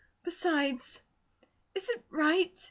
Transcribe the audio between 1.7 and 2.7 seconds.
is it right?